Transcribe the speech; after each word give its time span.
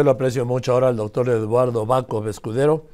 Yo 0.00 0.04
lo 0.04 0.12
aprecio 0.12 0.46
mucho 0.46 0.72
ahora 0.72 0.88
al 0.88 0.96
doctor 0.96 1.28
Eduardo 1.28 1.84
Baco 1.84 2.26
Escudero, 2.26 2.86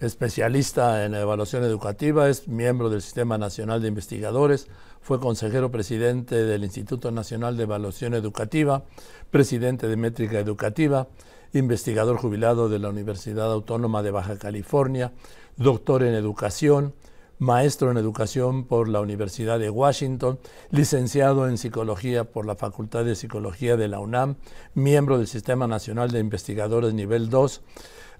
especialista 0.00 1.04
en 1.04 1.14
evaluación 1.14 1.62
educativa, 1.62 2.26
es 2.30 2.48
miembro 2.48 2.88
del 2.88 3.02
Sistema 3.02 3.36
Nacional 3.36 3.82
de 3.82 3.88
Investigadores, 3.88 4.66
fue 5.02 5.20
consejero 5.20 5.70
presidente 5.70 6.36
del 6.36 6.64
Instituto 6.64 7.10
Nacional 7.10 7.58
de 7.58 7.64
Evaluación 7.64 8.14
Educativa, 8.14 8.84
presidente 9.30 9.88
de 9.88 9.98
Métrica 9.98 10.38
Educativa, 10.38 11.08
investigador 11.52 12.16
jubilado 12.16 12.70
de 12.70 12.78
la 12.78 12.88
Universidad 12.88 13.52
Autónoma 13.52 14.02
de 14.02 14.10
Baja 14.10 14.38
California, 14.38 15.12
doctor 15.58 16.02
en 16.02 16.14
educación, 16.14 16.94
maestro 17.38 17.90
en 17.90 17.96
educación 17.96 18.64
por 18.64 18.88
la 18.88 19.00
Universidad 19.00 19.58
de 19.58 19.70
Washington, 19.70 20.38
licenciado 20.70 21.48
en 21.48 21.58
psicología 21.58 22.24
por 22.24 22.46
la 22.46 22.56
Facultad 22.56 23.04
de 23.04 23.14
Psicología 23.14 23.76
de 23.76 23.88
la 23.88 24.00
UNAM, 24.00 24.36
miembro 24.74 25.18
del 25.18 25.26
Sistema 25.26 25.66
Nacional 25.66 26.10
de 26.10 26.20
Investigadores 26.20 26.94
Nivel 26.94 27.30
2, 27.30 27.62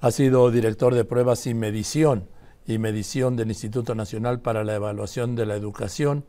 ha 0.01 0.11
sido 0.11 0.51
director 0.51 0.95
de 0.95 1.05
pruebas 1.05 1.47
y 1.47 1.55
medición 1.55 2.29
y 2.67 2.79
medición 2.79 3.35
del 3.35 3.49
Instituto 3.49 3.95
Nacional 3.95 4.41
para 4.41 4.63
la 4.63 4.75
Evaluación 4.75 5.35
de 5.35 5.47
la 5.47 5.57
Educación, 5.57 6.25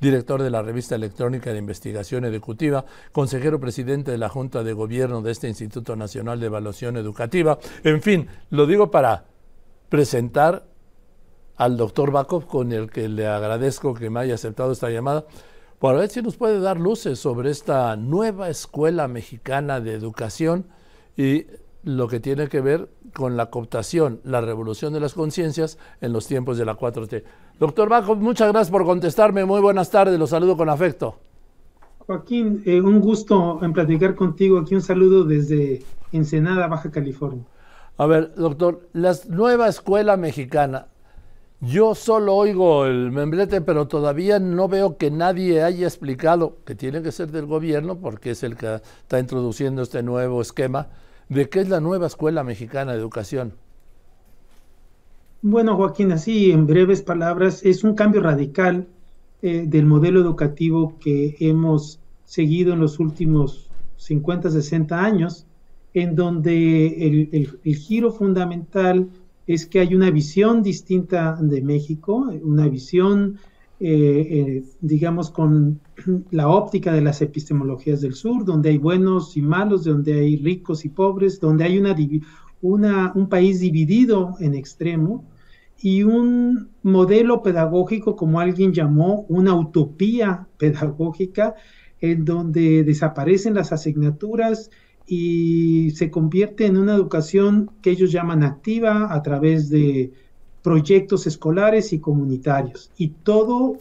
director 0.00 0.42
de 0.42 0.50
la 0.50 0.60
revista 0.60 0.96
electrónica 0.96 1.52
de 1.52 1.58
investigación 1.58 2.24
educativa, 2.24 2.84
consejero 3.12 3.60
presidente 3.60 4.10
de 4.10 4.18
la 4.18 4.28
Junta 4.28 4.64
de 4.64 4.72
Gobierno 4.72 5.22
de 5.22 5.30
este 5.30 5.48
Instituto 5.48 5.94
Nacional 5.94 6.40
de 6.40 6.46
Evaluación 6.46 6.96
Educativa. 6.96 7.58
En 7.84 8.02
fin, 8.02 8.26
lo 8.50 8.66
digo 8.66 8.90
para 8.90 9.26
presentar 9.88 10.66
al 11.56 11.76
doctor 11.76 12.10
Bakov, 12.10 12.46
con 12.46 12.72
el 12.72 12.90
que 12.90 13.08
le 13.08 13.26
agradezco 13.26 13.94
que 13.94 14.10
me 14.10 14.20
haya 14.20 14.34
aceptado 14.34 14.72
esta 14.72 14.90
llamada, 14.90 15.24
para 15.78 15.98
ver 15.98 16.08
si 16.08 16.22
nos 16.22 16.36
puede 16.36 16.60
dar 16.60 16.80
luces 16.80 17.18
sobre 17.18 17.50
esta 17.50 17.96
nueva 17.96 18.48
escuela 18.48 19.08
mexicana 19.08 19.80
de 19.80 19.92
educación 19.92 20.66
y 21.16 21.46
lo 21.82 22.08
que 22.08 22.20
tiene 22.20 22.48
que 22.48 22.60
ver 22.60 22.88
con 23.12 23.36
la 23.36 23.46
cooptación, 23.46 24.20
la 24.24 24.40
revolución 24.40 24.92
de 24.92 25.00
las 25.00 25.14
conciencias 25.14 25.78
en 26.00 26.12
los 26.12 26.26
tiempos 26.26 26.58
de 26.58 26.64
la 26.64 26.76
4T. 26.76 27.22
Doctor 27.60 27.88
Bakov, 27.88 28.16
muchas 28.16 28.50
gracias 28.50 28.70
por 28.70 28.84
contestarme. 28.84 29.44
Muy 29.44 29.60
buenas 29.60 29.90
tardes, 29.90 30.18
los 30.18 30.30
saludo 30.30 30.56
con 30.56 30.68
afecto. 30.68 31.16
Joaquín, 31.98 32.62
eh, 32.66 32.80
un 32.80 33.00
gusto 33.00 33.60
en 33.62 33.72
platicar 33.72 34.14
contigo. 34.14 34.58
Aquí 34.58 34.74
un 34.74 34.82
saludo 34.82 35.24
desde 35.24 35.82
Ensenada, 36.12 36.66
Baja 36.66 36.90
California. 36.90 37.44
A 37.96 38.06
ver, 38.06 38.34
doctor, 38.34 38.88
la 38.92 39.14
nueva 39.28 39.68
escuela 39.68 40.16
mexicana, 40.16 40.88
yo 41.66 41.94
solo 41.94 42.34
oigo 42.34 42.86
el 42.86 43.10
membrete, 43.10 43.60
pero 43.60 43.86
todavía 43.86 44.38
no 44.38 44.68
veo 44.68 44.96
que 44.96 45.10
nadie 45.10 45.62
haya 45.62 45.86
explicado, 45.86 46.58
que 46.64 46.74
tiene 46.74 47.02
que 47.02 47.12
ser 47.12 47.30
del 47.30 47.46
gobierno, 47.46 47.96
porque 47.96 48.30
es 48.30 48.42
el 48.42 48.56
que 48.56 48.80
está 49.02 49.18
introduciendo 49.18 49.82
este 49.82 50.02
nuevo 50.02 50.40
esquema, 50.40 50.88
de 51.28 51.48
qué 51.48 51.60
es 51.60 51.68
la 51.68 51.80
nueva 51.80 52.06
Escuela 52.06 52.44
Mexicana 52.44 52.92
de 52.92 52.98
Educación. 52.98 53.54
Bueno, 55.42 55.76
Joaquín, 55.76 56.12
así 56.12 56.50
en 56.50 56.66
breves 56.66 57.02
palabras, 57.02 57.64
es 57.64 57.84
un 57.84 57.94
cambio 57.94 58.22
radical 58.22 58.86
eh, 59.42 59.64
del 59.66 59.86
modelo 59.86 60.20
educativo 60.20 60.94
que 61.00 61.36
hemos 61.40 62.00
seguido 62.24 62.72
en 62.72 62.80
los 62.80 62.98
últimos 62.98 63.68
50, 63.98 64.50
60 64.50 65.02
años, 65.04 65.46
en 65.92 66.16
donde 66.16 67.06
el, 67.06 67.58
el 67.62 67.76
giro 67.76 68.10
fundamental 68.10 69.08
es 69.46 69.66
que 69.66 69.80
hay 69.80 69.94
una 69.94 70.10
visión 70.10 70.62
distinta 70.62 71.36
de 71.40 71.60
México, 71.60 72.30
una 72.42 72.68
visión, 72.68 73.38
eh, 73.80 74.26
eh, 74.30 74.64
digamos, 74.80 75.30
con 75.30 75.80
la 76.30 76.48
óptica 76.48 76.92
de 76.92 77.02
las 77.02 77.20
epistemologías 77.20 78.00
del 78.00 78.14
sur, 78.14 78.44
donde 78.44 78.70
hay 78.70 78.78
buenos 78.78 79.36
y 79.36 79.42
malos, 79.42 79.84
donde 79.84 80.14
hay 80.14 80.36
ricos 80.36 80.84
y 80.84 80.88
pobres, 80.88 81.40
donde 81.40 81.64
hay 81.64 81.78
una, 81.78 81.94
una, 82.62 83.12
un 83.14 83.28
país 83.28 83.60
dividido 83.60 84.34
en 84.40 84.54
extremo 84.54 85.24
y 85.80 86.02
un 86.02 86.70
modelo 86.82 87.42
pedagógico, 87.42 88.16
como 88.16 88.40
alguien 88.40 88.72
llamó, 88.72 89.26
una 89.28 89.54
utopía 89.54 90.48
pedagógica, 90.56 91.54
en 92.00 92.24
donde 92.24 92.84
desaparecen 92.84 93.54
las 93.54 93.72
asignaturas 93.72 94.70
y 95.06 95.90
se 95.90 96.10
convierte 96.10 96.66
en 96.66 96.76
una 96.76 96.94
educación 96.94 97.70
que 97.82 97.90
ellos 97.90 98.10
llaman 98.10 98.42
activa 98.42 99.12
a 99.12 99.22
través 99.22 99.68
de 99.68 100.12
proyectos 100.62 101.26
escolares 101.26 101.92
y 101.92 101.98
comunitarios. 101.98 102.90
Y 102.96 103.08
todo, 103.08 103.78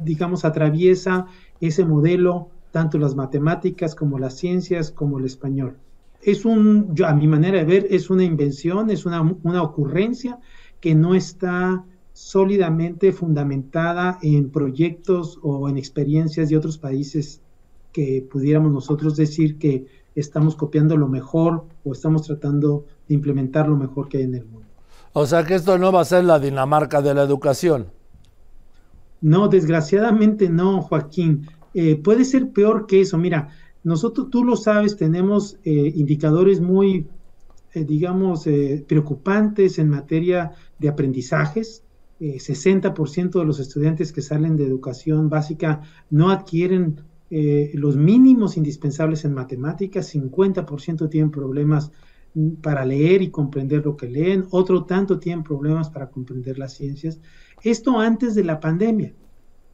digamos, 0.00 0.44
atraviesa 0.44 1.26
ese 1.60 1.84
modelo, 1.84 2.48
tanto 2.70 2.98
las 2.98 3.16
matemáticas 3.16 3.96
como 3.96 4.18
las 4.18 4.36
ciencias, 4.36 4.92
como 4.92 5.18
el 5.18 5.24
español. 5.24 5.76
Es 6.22 6.44
un, 6.44 6.94
yo, 6.94 7.08
a 7.08 7.14
mi 7.14 7.26
manera 7.26 7.58
de 7.58 7.64
ver, 7.64 7.86
es 7.90 8.10
una 8.10 8.22
invención, 8.22 8.90
es 8.90 9.06
una, 9.06 9.22
una 9.42 9.62
ocurrencia 9.62 10.38
que 10.80 10.94
no 10.94 11.14
está 11.16 11.84
sólidamente 12.12 13.12
fundamentada 13.12 14.18
en 14.22 14.50
proyectos 14.50 15.38
o 15.42 15.68
en 15.68 15.78
experiencias 15.78 16.48
de 16.48 16.56
otros 16.56 16.78
países 16.78 17.40
que 17.92 18.24
pudiéramos 18.30 18.72
nosotros 18.72 19.16
decir 19.16 19.58
que 19.58 19.86
estamos 20.14 20.56
copiando 20.56 20.96
lo 20.96 21.08
mejor 21.08 21.66
o 21.84 21.92
estamos 21.92 22.22
tratando 22.22 22.86
de 23.08 23.14
implementar 23.14 23.68
lo 23.68 23.76
mejor 23.76 24.08
que 24.08 24.18
hay 24.18 24.24
en 24.24 24.34
el 24.34 24.44
mundo. 24.44 24.68
O 25.12 25.26
sea 25.26 25.44
que 25.44 25.54
esto 25.54 25.76
no 25.78 25.92
va 25.92 26.02
a 26.02 26.04
ser 26.04 26.24
la 26.24 26.38
Dinamarca 26.38 27.02
de 27.02 27.14
la 27.14 27.22
educación. 27.22 27.88
No, 29.20 29.48
desgraciadamente 29.48 30.48
no, 30.48 30.82
Joaquín. 30.82 31.46
Eh, 31.74 31.96
puede 31.96 32.24
ser 32.24 32.50
peor 32.50 32.86
que 32.86 33.00
eso. 33.00 33.18
Mira, 33.18 33.48
nosotros, 33.82 34.28
tú 34.30 34.44
lo 34.44 34.56
sabes, 34.56 34.96
tenemos 34.96 35.58
eh, 35.64 35.92
indicadores 35.94 36.60
muy, 36.60 37.06
eh, 37.74 37.84
digamos, 37.84 38.44
preocupantes 38.86 39.78
en 39.78 39.88
materia 39.90 40.52
de 40.78 40.88
aprendizajes. 40.88 41.82
60% 42.20 43.38
de 43.38 43.44
los 43.46 43.60
estudiantes 43.60 44.12
que 44.12 44.20
salen 44.20 44.54
de 44.54 44.66
educación 44.66 45.30
básica 45.30 45.80
no 46.10 46.30
adquieren 46.30 47.00
eh, 47.30 47.70
los 47.74 47.96
mínimos 47.96 48.56
indispensables 48.56 49.24
en 49.24 49.34
matemáticas, 49.34 50.12
50% 50.14 51.08
tienen 51.08 51.30
problemas 51.30 51.92
mm, 52.34 52.54
para 52.56 52.84
leer 52.84 53.22
y 53.22 53.30
comprender 53.30 53.84
lo 53.84 53.96
que 53.96 54.08
leen, 54.08 54.46
otro 54.50 54.84
tanto 54.84 55.20
tienen 55.20 55.44
problemas 55.44 55.90
para 55.90 56.10
comprender 56.10 56.58
las 56.58 56.74
ciencias. 56.74 57.20
Esto 57.62 58.00
antes 58.00 58.34
de 58.34 58.44
la 58.44 58.58
pandemia. 58.58 59.14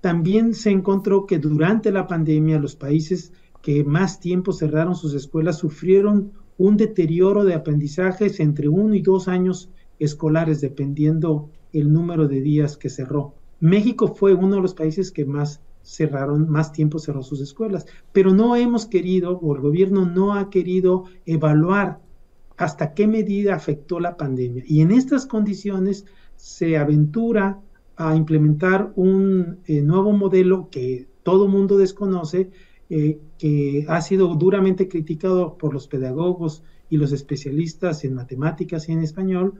También 0.02 0.54
se 0.54 0.70
encontró 0.70 1.26
que 1.26 1.38
durante 1.38 1.90
la 1.90 2.06
pandemia 2.06 2.60
los 2.60 2.76
países 2.76 3.32
que 3.62 3.82
más 3.82 4.20
tiempo 4.20 4.52
cerraron 4.52 4.94
sus 4.94 5.14
escuelas 5.14 5.58
sufrieron 5.58 6.32
un 6.58 6.76
deterioro 6.76 7.44
de 7.44 7.54
aprendizajes 7.54 8.38
entre 8.38 8.68
uno 8.68 8.94
y 8.94 9.02
dos 9.02 9.28
años 9.28 9.70
escolares, 9.98 10.60
dependiendo 10.60 11.50
el 11.72 11.92
número 11.92 12.28
de 12.28 12.40
días 12.40 12.76
que 12.76 12.90
cerró. 12.90 13.34
México 13.60 14.08
fue 14.08 14.34
uno 14.34 14.56
de 14.56 14.62
los 14.62 14.74
países 14.74 15.10
que 15.10 15.24
más 15.24 15.62
cerraron, 15.86 16.50
más 16.50 16.72
tiempo 16.72 16.98
cerró 16.98 17.22
sus 17.22 17.40
escuelas. 17.40 17.86
Pero 18.12 18.34
no 18.34 18.56
hemos 18.56 18.86
querido, 18.86 19.38
o 19.38 19.54
el 19.54 19.62
gobierno 19.62 20.04
no 20.04 20.34
ha 20.34 20.50
querido 20.50 21.04
evaluar 21.24 22.00
hasta 22.56 22.92
qué 22.92 23.06
medida 23.06 23.54
afectó 23.54 24.00
la 24.00 24.16
pandemia. 24.16 24.64
Y 24.66 24.80
en 24.80 24.90
estas 24.90 25.26
condiciones 25.26 26.06
se 26.34 26.76
aventura 26.76 27.60
a 27.96 28.16
implementar 28.16 28.92
un 28.96 29.58
eh, 29.66 29.80
nuevo 29.80 30.12
modelo 30.12 30.68
que 30.70 31.06
todo 31.22 31.48
mundo 31.48 31.78
desconoce, 31.78 32.50
eh, 32.90 33.18
que 33.38 33.84
ha 33.88 34.00
sido 34.00 34.34
duramente 34.34 34.88
criticado 34.88 35.56
por 35.56 35.72
los 35.72 35.86
pedagogos 35.86 36.62
y 36.90 36.96
los 36.98 37.12
especialistas 37.12 38.04
en 38.04 38.14
matemáticas 38.14 38.88
y 38.88 38.92
en 38.92 39.02
español, 39.02 39.54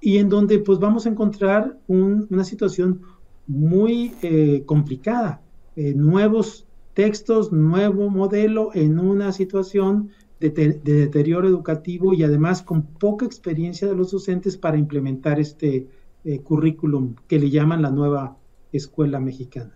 y 0.00 0.18
en 0.18 0.28
donde 0.28 0.58
pues 0.58 0.78
vamos 0.78 1.06
a 1.06 1.10
encontrar 1.10 1.78
una 1.86 2.44
situación 2.44 3.02
muy 3.46 4.14
eh, 4.22 4.62
complicada 4.66 5.42
eh, 5.76 5.94
nuevos 5.94 6.66
textos, 6.94 7.52
nuevo 7.52 8.10
modelo 8.10 8.70
en 8.74 8.98
una 8.98 9.32
situación 9.32 10.10
de, 10.40 10.50
deterioro 10.50 11.48
educativo 11.48 12.12
y 12.12 12.24
además 12.24 12.62
con 12.62 12.82
poca 12.82 13.24
experiencia 13.24 13.88
de 13.88 13.94
los 13.94 14.10
docentes 14.10 14.56
para 14.56 14.76
implementar 14.76 15.40
este 15.40 15.86
eh, 16.24 16.40
currículum 16.40 17.14
que 17.28 17.38
le 17.38 17.50
llaman 17.50 17.82
la 17.82 17.90
nueva 17.90 18.36
escuela 18.72 19.20
mexicana. 19.20 19.72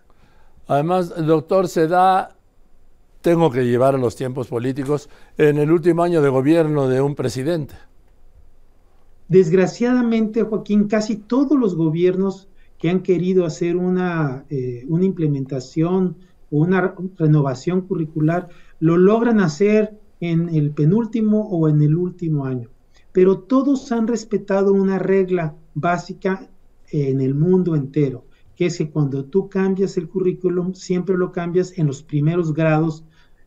Además, 0.67 1.13
doctor, 1.25 1.67
se 1.67 1.87
da, 1.87 2.35
tengo 3.21 3.49
que 3.49 3.65
llevar 3.65 3.95
a 3.95 3.97
los 3.97 4.15
tiempos 4.15 4.47
políticos, 4.47 5.09
en 5.37 5.57
el 5.57 5.71
último 5.71 6.03
año 6.03 6.21
de 6.21 6.29
gobierno 6.29 6.87
de 6.87 7.01
un 7.01 7.15
presidente. 7.15 7.75
Desgraciadamente, 9.29 10.43
Joaquín, 10.43 10.87
casi 10.87 11.17
todos 11.17 11.57
los 11.57 11.75
gobiernos 11.75 12.47
que 12.77 12.89
han 12.89 13.01
querido 13.01 13.45
hacer 13.45 13.75
una, 13.75 14.45
eh, 14.49 14.85
una 14.87 15.05
implementación 15.05 16.17
o 16.51 16.59
una 16.59 16.95
renovación 17.17 17.81
curricular, 17.81 18.49
lo 18.79 18.97
logran 18.97 19.39
hacer 19.39 19.97
en 20.19 20.49
el 20.49 20.71
penúltimo 20.71 21.47
o 21.49 21.67
en 21.69 21.81
el 21.81 21.95
último 21.95 22.45
año. 22.45 22.69
Pero 23.11 23.39
todos 23.39 23.91
han 23.91 24.07
respetado 24.07 24.73
una 24.73 24.99
regla 24.99 25.55
básica 25.73 26.49
en 26.91 27.21
el 27.21 27.33
mundo 27.35 27.75
entero, 27.75 28.25
que 28.55 28.67
es 28.67 28.77
que 28.77 28.89
cuando 28.89 29.25
tú 29.25 29.49
cambias 29.49 29.97
el 29.97 30.07
currículum, 30.07 30.73
siempre 30.73 31.17
lo 31.17 31.31
cambias 31.31 31.77
en 31.77 31.87
los 31.87 32.01
primeros 32.03 32.53
grados 32.53 33.03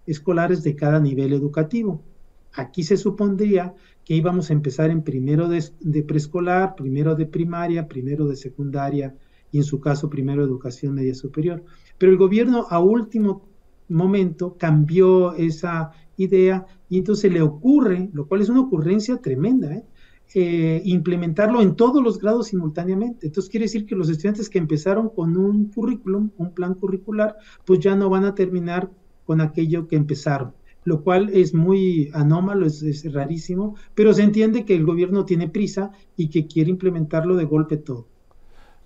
escolares 0.07 0.63
de 0.63 0.77
cada 0.77 1.01
nivel 1.01 1.33
educativo. 1.33 2.03
Aquí 2.53 2.83
se 2.83 2.97
supondría 2.97 3.75
que 4.05 4.15
íbamos 4.15 4.51
a 4.51 4.53
empezar 4.53 4.91
en 4.91 5.03
primero 5.03 5.49
de, 5.49 6.03
preescolar, 6.03 6.75
primero 6.75 7.15
de 7.15 7.27
primaria, 7.27 7.89
primero 7.89 8.27
de 8.27 8.37
secundaria 8.37 9.15
y 9.53 9.59
en 9.59 9.65
su 9.65 9.81
caso 9.81 10.11
primero 10.11 10.43
educación 10.43 10.95
media 10.95 11.15
superior. 11.15 11.65
Pero 11.99 12.13
el 12.13 12.19
gobierno 12.19 12.67
a 12.71 12.81
último 12.81 13.49
momento 13.89 14.57
cambió 14.59 15.35
esa 15.35 15.93
idea 16.17 16.67
y 16.89 16.99
entonces 16.99 17.33
le 17.33 17.43
ocurre, 17.43 18.11
lo 18.13 18.27
cual 18.27 18.41
es 18.41 18.49
una 18.49 18.61
ocurrencia 18.61 19.17
tremenda, 19.19 19.75
¿eh? 19.75 19.85
Eh, 20.33 20.83
implementarlo 20.85 21.61
en 21.61 21.75
todos 21.75 22.01
los 22.01 22.21
grados 22.21 22.49
simultáneamente. 22.49 23.27
Entonces 23.27 23.51
quiere 23.51 23.65
decir 23.65 23.85
que 23.85 23.97
los 23.97 24.09
estudiantes 24.09 24.49
que 24.49 24.59
empezaron 24.59 25.09
con 25.09 25.37
un 25.37 25.73
currículum, 25.73 26.31
un 26.37 26.55
plan 26.55 26.75
curricular, 26.75 27.37
pues 27.65 27.81
ya 27.81 27.97
no 27.97 28.09
van 28.09 28.25
a 28.25 28.35
terminar 28.37 28.91
con 29.25 29.41
aquello 29.41 29.89
que 29.89 29.97
empezaron, 29.97 30.53
lo 30.91 31.05
cual 31.05 31.31
es 31.33 31.55
muy 31.55 32.11
anómalo, 32.15 32.67
es, 32.67 33.13
rarísimo, 33.13 33.77
pero 33.95 34.13
se 34.13 34.25
entiende 34.25 34.65
que 34.65 34.75
el 34.75 34.85
gobierno 34.85 35.25
tiene 35.25 35.49
prisa 35.49 35.93
y 36.17 36.31
que 36.31 36.49
quiere 36.49 36.69
implementarlo 36.69 37.37
de 37.37 37.45
golpe 37.45 37.77
todo. 37.77 38.09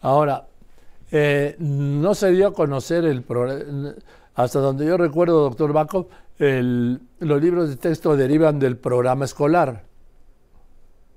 Ahora, 0.02 0.46
eh, 1.10 1.56
no 1.58 2.14
se 2.14 2.30
dio 2.32 2.48
a 2.48 2.52
conocer 2.52 3.06
el 3.06 3.24
hasta 4.34 4.58
donde 4.58 4.84
yo 4.84 4.98
recuerdo, 4.98 5.44
doctor 5.44 5.72
Baco, 5.72 6.10
los 6.38 7.42
libros 7.42 7.70
de 7.70 7.76
texto 7.76 8.18
derivan 8.18 8.58
del 8.58 8.76
programa 8.76 9.24
escolar. 9.24 9.86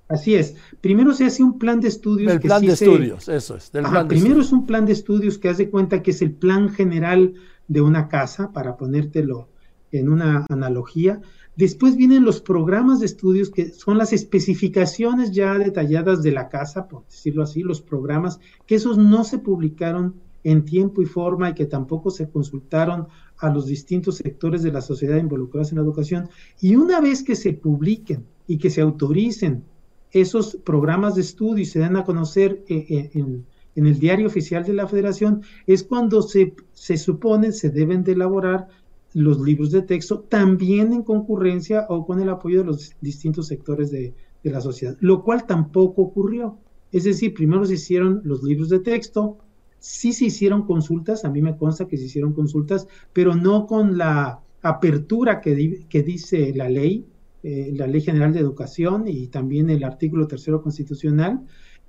Así 0.08 0.36
es. 0.36 0.56
Primero 0.80 1.14
se 1.14 1.26
hace 1.26 1.44
un 1.44 1.60
plan 1.60 1.82
de 1.82 1.90
estudios. 1.90 2.32
El 2.32 2.40
plan 2.40 2.62
de 2.62 2.72
estudios, 2.72 3.28
eso 3.28 3.58
es. 3.58 3.72
primero 4.08 4.40
es 4.40 4.54
un 4.54 4.66
plan 4.66 4.86
de 4.86 4.94
estudios 4.94 5.38
que 5.38 5.50
hace 5.50 5.70
cuenta 5.70 6.02
que 6.02 6.12
es 6.12 6.22
el 6.22 6.32
plan 6.32 6.70
general 6.70 7.34
de 7.68 7.82
una 7.82 8.08
casa, 8.08 8.54
para 8.54 8.78
ponértelo 8.78 9.50
en 9.92 10.10
una 10.10 10.46
analogía. 10.50 11.22
Después 11.56 11.96
vienen 11.96 12.24
los 12.24 12.42
programas 12.42 13.00
de 13.00 13.08
estudios 13.08 13.50
que 13.50 13.70
son 13.72 13.98
las 13.98 14.14
especificaciones 14.14 15.32
ya 15.32 15.58
detalladas 15.58 16.22
de 16.22 16.32
la 16.32 16.50
casa, 16.50 16.88
por 16.88 17.06
decirlo 17.06 17.44
así, 17.44 17.64
los 17.64 17.82
programas, 17.82 18.40
que 18.66 18.76
esos 18.76 18.98
no 18.98 19.24
se 19.24 19.40
publicaron 19.40 20.16
en 20.44 20.64
tiempo 20.66 21.02
y 21.02 21.06
forma 21.06 21.50
y 21.50 21.54
que 21.56 21.66
tampoco 21.66 22.10
se 22.10 22.30
consultaron 22.30 23.08
a 23.38 23.50
los 23.50 23.66
distintos 23.66 24.18
sectores 24.18 24.64
de 24.64 24.72
la 24.72 24.82
sociedad 24.82 25.18
involucrados 25.18 25.72
en 25.72 25.78
la 25.78 25.84
educación. 25.84 26.30
Y 26.62 26.76
una 26.76 27.02
vez 27.02 27.24
que 27.24 27.36
se 27.36 27.54
publiquen 27.54 28.26
y 28.48 28.58
que 28.58 28.70
se 28.70 28.82
autoricen 28.82 29.64
esos 30.12 30.58
programas 30.64 31.16
de 31.16 31.22
estudio 31.22 31.64
y 31.64 31.66
se 31.66 31.80
dan 31.80 31.98
a 31.98 32.06
conocer 32.06 32.64
eh, 32.68 32.86
eh, 32.90 33.12
en, 33.14 33.46
el 33.76 34.00
diario 34.00 34.28
oficial 34.28 34.64
de 34.64 34.74
la 34.74 34.88
federación, 34.88 35.42
es 35.68 35.84
cuando 35.84 36.22
se, 36.22 36.56
se 36.74 36.98
supone 36.98 37.52
se 37.52 37.70
deben 37.70 38.04
de 38.04 38.14
elaborar 38.14 38.70
los 39.18 39.40
libros 39.40 39.72
de 39.72 39.82
texto 39.82 40.20
también 40.20 40.94
en 40.94 41.02
concurrencia 41.02 41.88
o 41.90 42.06
con 42.06 42.22
el 42.22 42.30
apoyo 42.30 42.60
de 42.60 42.66
los 42.66 42.92
distintos 43.02 43.48
sectores 43.48 43.90
de, 43.90 44.14
la 44.44 44.62
sociedad, 44.62 44.96
lo 45.02 45.24
cual 45.24 45.46
tampoco 45.46 46.04
ocurrió. 46.04 46.58
Es 46.94 47.04
decir, 47.04 47.34
primero 47.34 47.66
se 47.66 47.74
hicieron 47.74 48.22
los 48.24 48.44
libros 48.44 48.70
de 48.70 48.80
texto, 48.80 49.40
sí 49.80 50.14
se 50.14 50.26
hicieron 50.26 50.66
consultas, 50.66 51.26
a 51.26 51.30
mí 51.30 51.42
me 51.42 51.58
consta 51.58 51.86
que 51.86 51.98
se 51.98 52.06
hicieron 52.06 52.32
consultas, 52.32 52.88
pero 53.12 53.36
no 53.36 53.68
con 53.68 53.98
la 53.98 54.40
apertura 54.62 55.42
que, 55.42 55.86
que 55.90 56.02
dice 56.02 56.54
la 56.56 56.70
ley, 56.70 57.06
eh, 57.44 57.72
la 57.74 57.88
Ley 57.88 58.00
General 58.00 58.32
de 58.32 58.40
Educación 58.40 59.06
y 59.08 59.28
también 59.28 59.70
el 59.70 59.84
artículo 59.84 60.28
tercero 60.28 60.62
constitucional. 60.62 61.42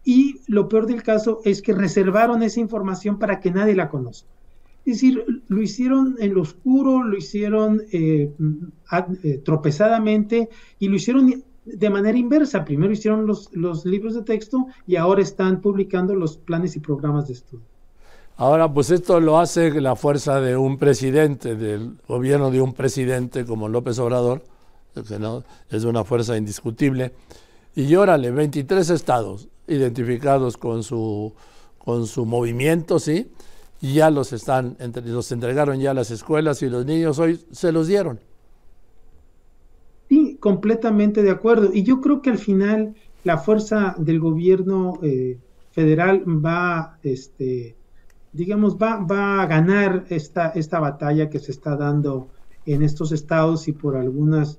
Y 0.03 0.41
lo 0.49 0.69
peor 0.69 0.87
del 0.87 1.05
caso 1.05 1.43
es 1.45 1.63
que 1.63 1.75
reservaron 1.75 2.43
esa 2.43 2.59
información 2.59 3.21
para 3.21 3.39
que 3.39 3.53
nadie 3.53 3.77
la 3.77 3.89
conozca. 3.89 4.29
Es 4.89 5.03
decir, 5.03 5.43
lo 5.49 5.61
hicieron 5.61 6.17
en 6.19 6.33
lo 6.33 6.41
oscuro, 6.41 7.03
lo 7.03 7.15
hicieron 7.15 7.83
eh, 7.93 8.33
eh, 9.23 9.43
tropezadamente 9.45 10.49
y 10.79 10.89
lo 10.89 10.97
hicieron 10.97 11.45
de 11.67 11.91
manera 11.91 12.17
inversa. 12.17 12.65
Primero 12.65 12.91
hicieron 12.91 13.27
los, 13.27 13.85
libros 13.85 14.15
de 14.15 14.23
texto 14.23 14.67
y 14.87 14.97
ahora 14.97 15.21
están 15.21 15.61
publicando 15.61 16.15
los 16.15 16.39
planes 16.39 16.75
y 16.75 16.81
programas 16.81 17.27
de 17.27 17.35
estudio. 17.35 17.67
Ahora, 18.39 18.73
pues 18.73 18.91
esto 18.91 19.21
lo 19.21 19.39
hace 19.39 19.79
la 19.79 19.95
fuerza 19.95 20.41
de 20.41 20.57
un 20.57 20.79
presidente, 20.79 21.55
del 21.55 21.99
gobierno 22.09 22.51
de 22.51 22.63
un 22.63 22.73
presidente 22.73 23.45
como 23.45 23.69
López 23.69 23.99
Obrador, 23.99 24.43
que 25.07 25.19
no, 25.19 25.45
es 25.69 25.85
una 25.85 26.03
fuerza 26.03 26.35
indiscutible. 26.35 27.13
Y 27.75 27.95
órale, 27.95 28.31
23 28.31 28.89
estados 28.89 29.49
identificados 29.67 30.57
con 30.57 30.83
su, 30.83 31.35
con 31.77 32.07
su 32.07 32.25
movimiento, 32.25 32.99
¿sí? 32.99 33.31
Ya 33.81 34.11
los 34.11 34.33
están, 34.33 34.77
los 35.05 35.31
entregaron 35.33 35.79
ya 35.79 35.93
a 35.93 35.95
las 35.95 36.11
escuelas 36.11 36.63
y 36.63 36.69
los 36.69 36.85
niños 36.85 37.19
hoy 37.19 37.41
se 37.51 37.71
los 37.73 37.87
dieron. 37.87 38.21
Sí, 40.09 40.37
completamente 40.41 41.23
de 41.23 41.31
acuerdo. 41.31 41.71
Y 41.73 41.83
yo 41.83 42.01
creo 42.01 42.23
que 42.23 42.31
al 42.31 42.39
final 42.39 42.95
la 43.25 43.39
fuerza 43.39 43.95
del 43.99 44.21
gobierno 44.21 44.99
eh, 45.03 45.39
federal 45.71 46.25
va, 46.27 46.99
este, 47.03 47.77
digamos, 48.33 48.77
va, 48.77 48.97
va 48.97 49.43
a 49.43 49.47
ganar 49.47 50.07
esta, 50.09 50.49
esta 50.49 50.81
batalla 50.81 51.29
que 51.29 51.39
se 51.39 51.53
está 51.53 51.77
dando 51.77 52.29
en 52.67 52.83
estos 52.83 53.13
estados 53.13 53.69
y 53.69 53.73
por 53.73 53.97
algunas 53.97 54.59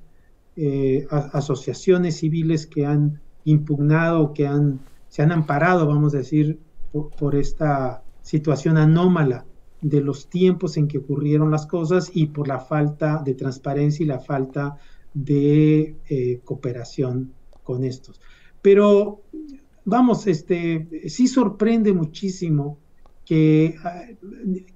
eh, 0.56 1.08
asociaciones 1.10 2.18
civiles 2.18 2.68
que 2.68 2.86
han 2.86 3.22
impugnado, 3.46 4.34
que 4.34 4.48
han, 4.48 4.80
se 5.08 5.22
han 5.22 5.32
amparado, 5.32 5.88
vamos 5.88 6.14
a 6.14 6.18
decir, 6.18 6.60
por, 6.92 7.36
esta 7.36 8.04
situación 8.30 8.78
anómala 8.78 9.44
de 9.82 10.02
los 10.02 10.30
tiempos 10.30 10.78
en 10.78 10.88
que 10.88 11.00
ocurrieron 11.00 11.50
las 11.50 11.66
cosas 11.66 12.12
y 12.14 12.28
por 12.28 12.48
la 12.48 12.60
falta 12.60 13.24
de 13.26 13.34
transparencia 13.34 14.04
y 14.04 14.08
la 14.08 14.20
falta 14.20 14.78
de 15.16 15.96
eh, 16.08 16.40
cooperación 16.44 17.34
con 17.64 17.84
estos. 17.84 18.22
Pero 18.62 19.24
vamos, 19.84 20.28
este 20.28 21.10
sí 21.10 21.28
sorprende 21.28 21.92
muchísimo 21.92 22.78
que, 23.26 23.76
ah, 23.84 24.04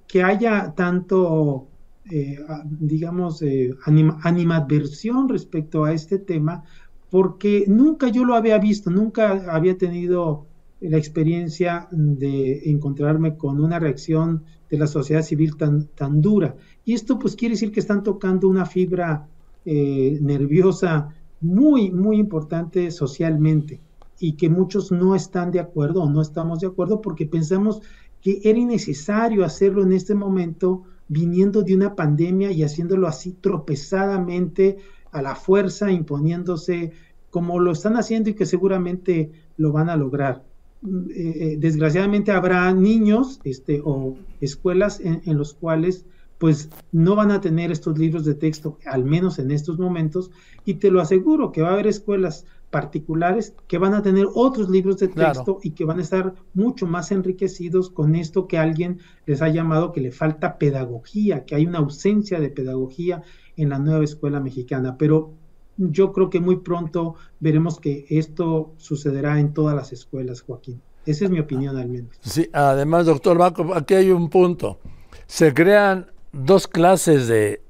que 0.08 0.24
haya 0.24 0.74
tanto 0.76 1.68
eh, 2.10 2.40
digamos, 2.64 3.44
eh, 3.44 3.76
animadversión 4.24 5.30
respecto 5.30 5.84
a 5.84 5.94
este 5.94 6.18
tema, 6.18 6.64
porque 7.12 7.66
nunca 7.68 8.10
yo 8.10 8.26
lo 8.26 8.34
había 8.34 8.58
visto, 8.58 8.90
nunca 8.90 9.46
había 9.54 9.78
tenido 9.78 10.48
la 10.90 10.98
experiencia 10.98 11.88
de 11.92 12.70
encontrarme 12.70 13.38
con 13.38 13.62
una 13.62 13.80
reacción 13.80 14.44
de 14.70 14.78
la 14.78 14.88
sociedad 14.88 15.22
civil 15.22 15.56
tan, 15.56 15.88
tan 15.88 16.22
dura. 16.22 16.56
Y 16.84 16.94
esto 16.94 17.18
pues 17.20 17.36
quiere 17.36 17.54
decir 17.54 17.72
que 17.72 17.80
están 17.80 18.04
tocando 18.04 18.48
una 18.48 18.66
fibra 18.66 19.28
eh, 19.66 20.18
nerviosa 20.22 21.10
muy, 21.40 21.92
muy 21.92 22.18
importante 22.18 22.92
socialmente 22.92 23.80
y 24.20 24.34
que 24.34 24.50
muchos 24.50 24.92
no 24.92 25.16
están 25.16 25.52
de 25.52 25.60
acuerdo 25.60 26.04
o 26.04 26.10
no 26.10 26.22
estamos 26.22 26.60
de 26.60 26.68
acuerdo 26.68 27.02
porque 27.02 27.25
pensamos 27.25 27.82
que 28.22 28.42
era 28.44 28.60
innecesario 28.60 29.44
hacerlo 29.44 29.84
en 29.84 29.94
este 29.94 30.16
momento 30.16 30.84
viniendo 31.08 31.62
de 31.62 31.75
una 31.75 31.96
pandemia 31.96 32.52
y 32.52 32.63
haciéndolo 32.63 33.08
así 33.08 33.34
tropezadamente, 33.34 34.78
a 35.12 35.22
la 35.22 35.36
fuerza, 35.36 35.92
imponiéndose 35.92 36.92
como 37.30 37.60
lo 37.60 37.72
están 37.72 37.98
haciendo 37.98 38.32
y 38.32 38.34
que 38.34 38.46
seguramente 38.46 39.32
lo 39.58 39.72
van 39.72 39.90
a 39.90 39.96
lograr. 39.96 40.44
Eh, 40.86 41.13
eh, 41.16 41.56
desgraciadamente 41.60 42.32
habrá 42.32 42.74
niños 42.74 43.40
este, 43.44 43.82
o 43.84 44.18
escuelas 44.42 45.00
en, 45.00 45.22
en 45.25 45.38
los 45.38 45.54
cuales 45.54 46.06
pues 46.38 46.70
no 46.92 47.16
van 47.16 47.32
a 47.32 47.40
tener 47.40 47.72
estos 47.72 47.98
libros 47.98 48.25
de 48.25 48.36
texto, 48.36 48.78
al 48.86 49.06
menos 49.06 49.40
en 49.40 49.50
estos 49.50 49.80
momentos, 49.80 50.30
y 50.66 50.74
te 50.74 50.92
lo 50.92 51.00
aseguro 51.00 51.54
que 51.54 51.62
va 51.62 51.70
a 51.70 51.74
haber 51.74 51.88
escuelas 51.88 52.46
particulares 52.70 53.54
que 53.68 53.78
van 53.78 53.94
a 53.94 54.02
tener 54.02 54.25
otros 54.34 54.68
libros 54.68 54.98
de 54.98 55.08
texto 55.08 55.60
y 55.62 55.72
que 55.72 55.86
van 55.86 56.00
a 56.00 56.02
estar 56.02 56.34
mucho 56.56 56.88
más 56.88 57.12
enriquecidos 57.12 57.92
con 57.92 58.16
esto 58.16 58.48
que 58.48 58.58
alguien 58.58 58.98
les 59.28 59.44
ha 59.44 59.50
llamado 59.50 59.92
que 59.92 60.02
le 60.02 60.12
falta 60.12 60.58
pedagogía, 60.58 61.46
que 61.46 61.54
hay 61.54 61.68
una 61.68 61.78
ausencia 61.78 62.40
de 62.40 62.50
pedagogía 62.50 63.22
en 63.56 63.70
la 63.70 63.78
nueva 63.78 64.04
escuela 64.04 64.40
mexicana. 64.40 64.98
Pero 64.98 65.36
yo 65.77 66.12
creo 66.13 66.30
que 66.30 66.39
muy 66.39 66.58
pronto 66.58 67.15
veremos 67.39 67.80
que 67.80 68.06
esto 68.10 68.74
sucederá 68.77 69.39
en 69.39 69.53
todas 69.53 69.75
las 69.75 69.92
escuelas, 69.92 70.42
Joaquín. 70.42 70.82
Esa 71.06 71.25
es 71.25 71.32
mi 71.32 71.39
opinión 71.39 71.77
al 71.77 71.89
menos. 71.89 72.15
Sí, 72.22 72.50
además, 72.53 73.06
doctor 73.06 73.38
Baco, 73.38 73.74
aquí 73.74 73.94
hay 73.94 74.12
un 74.12 74.30
punto. 74.30 74.80
Se 75.27 75.53
crean 75.53 76.12
dos 76.32 76.68
clases 76.68 77.27
de, 77.27 77.62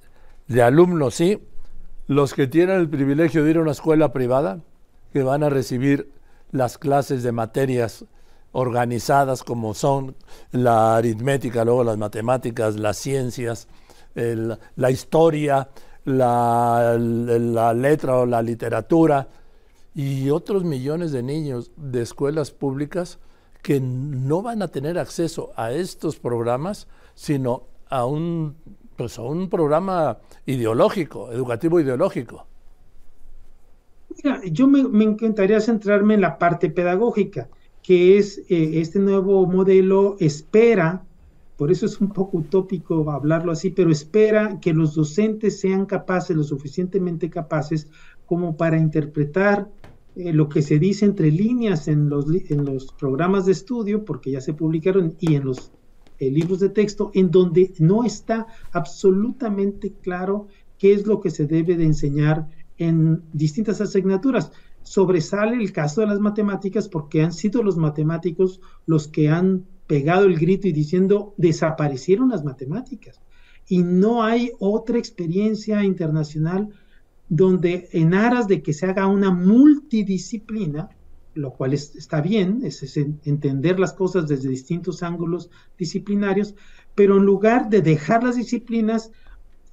de 0.48 0.62
alumnos, 0.62 1.16
¿sí? 1.16 1.40
Los 2.08 2.34
que 2.34 2.48
tienen 2.48 2.80
el 2.80 2.90
privilegio 2.90 3.44
de 3.44 3.52
ir 3.52 3.58
a 3.58 3.62
una 3.62 3.72
escuela 3.72 4.12
privada 4.12 4.62
que 5.12 5.24
van 5.24 5.44
a 5.44 5.50
recibir 5.50 6.12
las 6.52 6.78
clases 6.78 7.24
de 7.24 7.32
materias 7.32 8.06
organizadas 8.52 9.44
como 9.44 9.74
son 9.74 10.16
la 10.52 10.96
aritmética, 10.98 11.66
luego 11.66 11.84
las 11.84 11.98
matemáticas, 11.98 12.76
las 12.76 12.98
ciencias, 12.98 13.68
la 14.14 14.92
historia, 14.92 15.70
la, 16.06 16.98
la, 16.98 17.74
letra 17.74 18.18
o 18.18 18.26
la 18.26 18.42
literatura 18.42 19.28
y 19.96 20.30
otros 20.30 20.64
millones 20.64 21.12
de 21.12 21.24
niños 21.24 21.72
de 21.78 22.02
escuelas 22.02 22.52
públicas 22.52 23.20
que 23.62 23.80
no 23.80 24.42
van 24.42 24.62
a 24.62 24.68
tener 24.68 25.00
acceso 25.00 25.52
a 25.56 25.72
estos 25.72 26.18
programas, 26.20 26.88
sino 27.16 27.64
a 27.90 28.06
un, 28.06 28.56
pues 28.98 29.18
a 29.18 29.22
un 29.22 29.50
programa 29.50 30.18
ideológico, 30.46 31.32
educativo 31.32 31.80
ideológico. 31.80 32.46
yo 34.52 34.68
me, 34.68 35.04
encantaría 35.04 35.62
centrarme 35.62 36.16
en 36.16 36.22
la 36.22 36.38
parte 36.38 36.70
pedagógica, 36.70 37.48
que 37.82 38.18
es 38.18 38.40
eh, 38.50 38.82
este 38.82 39.00
nuevo 39.00 39.46
modelo 39.46 40.18
espera, 40.20 41.04
por 41.58 41.72
eso 41.72 41.86
es 41.86 42.02
un 42.02 42.10
poco 42.10 42.38
utópico 42.38 43.12
hablarlo 43.12 43.52
así, 43.52 43.70
pero 43.70 43.92
espera 43.92 44.60
que 44.60 44.74
los 44.74 44.96
docentes 44.96 45.60
sean 45.60 45.86
capaces, 45.86 46.36
lo 46.36 46.44
suficientemente 46.44 47.30
capaces, 47.30 47.88
como 48.26 48.58
para 48.58 48.78
interpretar 48.78 49.70
eh, 50.16 50.34
lo 50.34 50.50
que 50.50 50.62
se 50.62 50.80
dice 50.80 51.06
entre 51.06 51.32
líneas 51.32 51.88
en 51.88 52.10
los, 52.10 52.26
en 52.50 52.66
los 52.66 52.94
programas 52.94 53.46
de 53.46 53.52
estudio, 53.52 54.06
porque 54.06 54.32
ya 54.32 54.42
se 54.42 54.54
publicaron, 54.54 55.16
y 55.20 55.36
en 55.36 55.46
los 55.46 55.72
eh, 56.20 56.32
libros 56.32 56.60
de 56.60 56.70
texto, 56.70 57.12
en 57.14 57.32
donde 57.32 57.74
no 57.80 58.04
está 58.04 58.48
absolutamente 58.72 59.94
claro 60.02 60.48
qué 60.78 60.94
es 60.94 61.06
lo 61.06 61.22
que 61.22 61.30
se 61.30 61.46
debe 61.46 61.76
de 61.76 61.86
enseñar 61.86 62.48
en 62.78 63.24
distintas 63.34 63.82
asignaturas. 63.82 64.52
Sobresale 64.82 65.56
el 65.56 65.72
caso 65.72 66.02
de 66.02 66.08
las 66.08 66.20
matemáticas 66.20 66.90
porque 66.90 67.22
han 67.22 67.32
sido 67.32 67.64
los 67.64 67.78
matemáticos 67.78 68.60
los 68.86 69.08
que 69.08 69.30
han 69.30 69.66
pegado 69.94 70.26
el 70.26 70.40
grito 70.40 70.68
y 70.68 70.72
diciendo 70.72 71.36
desaparecieron 71.38 72.30
las 72.30 72.44
matemáticas. 72.44 73.22
Y 73.68 73.84
no 73.84 74.24
hay 74.24 74.52
otra 74.58 74.98
experiencia 74.98 75.84
internacional 75.84 76.70
donde 77.30 77.90
en 77.92 78.16
aras 78.16 78.48
de 78.48 78.64
que 78.64 78.74
se 78.74 78.88
haga 78.88 79.06
una 79.06 79.30
multidisciplina, 79.30 80.90
lo 81.36 81.52
cual 81.52 81.76
está 81.76 82.22
bien, 82.22 82.62
es, 82.64 82.98
entender 82.98 83.80
las 83.80 83.94
cosas 83.94 84.28
desde 84.28 84.50
distintos 84.50 85.04
ángulos 85.04 85.52
disciplinarios, 85.78 86.56
pero 86.96 87.18
en 87.18 87.26
lugar 87.26 87.70
de 87.70 87.84
dejar 87.84 88.24
las 88.24 88.36
disciplinas, 88.36 89.12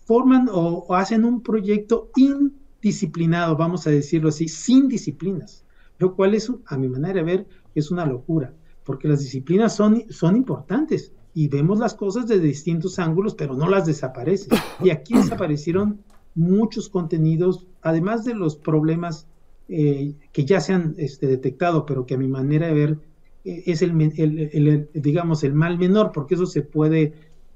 forman 0.04 0.50
o, 0.50 0.84
o 0.86 0.94
hacen 0.96 1.24
un 1.24 1.42
proyecto 1.42 2.10
in, 2.14 2.52
disciplinado, 2.82 3.56
vamos 3.56 3.86
a 3.86 3.90
decirlo 3.90 4.28
así, 4.28 4.48
sin 4.48 4.86
disciplinas, 4.86 5.64
lo 5.98 6.14
cual 6.14 6.34
es, 6.34 6.52
a 6.66 6.76
mi 6.76 6.88
manera 6.88 7.14
de 7.14 7.22
ver, 7.22 7.46
es 7.74 7.90
una 7.90 8.04
locura, 8.04 8.52
porque 8.90 9.06
las 9.06 9.20
disciplinas 9.20 9.76
son, 9.76 10.02
son 10.11 10.35
importantes 10.35 11.12
y 11.32 11.47
vemos 11.47 11.78
las 11.78 11.94
cosas 11.94 12.26
desde 12.26 12.42
distintos 12.42 12.99
ángulos, 12.99 13.37
pero 13.37 13.54
no 13.54 13.68
las 13.68 13.87
desaparecen. 13.87 14.59
Y 14.82 14.90
aquí 14.90 15.14
desaparecieron 15.16 16.00
muchos 16.35 16.88
contenidos, 16.88 17.68
además 17.82 18.25
de 18.25 18.35
los 18.35 18.56
problemas 18.56 19.28
eh, 19.68 20.14
que 20.32 20.44
ya 20.44 20.59
se 20.61 20.73
han 20.73 20.97
este, 20.99 21.28
detectado, 21.28 21.87
pero 21.87 22.04
que 22.04 22.14
a 22.14 22.18
mi 22.18 22.26
manera 22.26 22.66
de 22.66 22.75
ver 22.75 22.99
eh, 23.44 23.62
es 23.66 23.80
el, 23.80 24.88
digamos, 24.92 25.44
el 25.44 25.54
mal 25.54 25.78
menor, 25.78 26.11
porque 26.12 26.35
eso 26.35 26.47
se 26.47 26.62
puede 26.62 27.12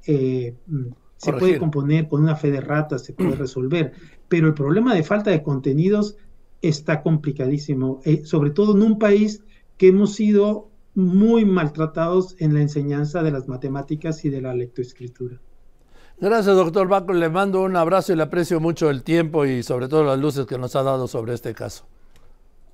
eh, 0.06 0.54
se 1.16 1.32
puede 1.32 1.58
componer 1.58 2.06
con 2.06 2.22
una 2.22 2.36
fe 2.36 2.52
de 2.52 2.60
ratas, 2.60 3.02
se 3.02 3.12
puede 3.12 3.34
resolver, 3.36 3.92
pero 4.28 4.46
el 4.46 4.54
problema 4.54 4.94
de 4.94 5.02
falta 5.02 5.30
de 5.30 5.42
contenidos 5.42 6.16
está 6.62 7.02
complicadísimo, 7.02 8.00
eh, 8.04 8.24
sobre 8.24 8.50
todo 8.50 8.76
en 8.76 8.82
un 8.82 8.98
país 9.00 9.42
que 9.76 9.88
hemos 9.88 10.14
sido 10.14 10.68
muy 10.94 11.44
maltratados 11.44 12.36
en 12.38 12.54
la 12.54 12.60
enseñanza 12.60 13.22
de 13.22 13.30
las 13.30 13.48
matemáticas 13.48 14.24
y 14.24 14.30
de 14.30 14.40
la 14.40 14.54
lectoescritura. 14.54 15.40
Gracias, 16.20 16.54
doctor 16.54 16.88
Baco. 16.88 17.12
Le 17.12 17.28
mando 17.28 17.62
un 17.62 17.76
abrazo 17.76 18.12
y 18.12 18.16
le 18.16 18.22
aprecio 18.22 18.60
mucho 18.60 18.88
el 18.90 19.02
tiempo 19.02 19.44
y 19.44 19.62
sobre 19.62 19.88
todo 19.88 20.04
las 20.04 20.18
luces 20.18 20.46
que 20.46 20.58
nos 20.58 20.76
ha 20.76 20.82
dado 20.82 21.08
sobre 21.08 21.34
este 21.34 21.54
caso. 21.54 21.86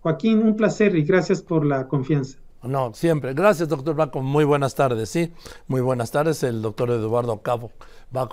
Joaquín, 0.03 0.43
un 0.43 0.57
placer 0.57 0.95
y 0.97 1.03
gracias 1.05 1.43
por 1.43 1.65
la 1.65 1.89
confianza. 1.89 2.39
No, 2.63 2.93
siempre. 2.93 3.33
Gracias, 3.33 3.69
doctor 3.69 3.97
Baco. 3.97 4.21
Muy 4.21 4.45
buenas 4.45 4.75
tardes, 4.75 5.09
sí. 5.09 5.33
Muy 5.67 5.81
buenas 5.81 6.11
tardes, 6.11 6.43
el 6.43 6.61
doctor 6.61 6.91
Eduardo 6.91 7.41
Cabo 7.41 7.73
Baco. 8.11 8.29